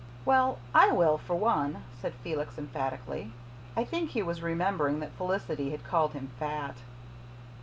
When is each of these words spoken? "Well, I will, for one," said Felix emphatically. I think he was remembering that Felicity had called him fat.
"Well, 0.25 0.57
I 0.73 0.89
will, 0.91 1.19
for 1.19 1.35
one," 1.35 1.83
said 2.01 2.15
Felix 2.23 2.57
emphatically. 2.57 3.33
I 3.77 3.83
think 3.83 4.09
he 4.09 4.23
was 4.23 4.41
remembering 4.41 4.99
that 4.99 5.13
Felicity 5.15 5.69
had 5.69 5.83
called 5.83 6.13
him 6.13 6.31
fat. 6.39 6.77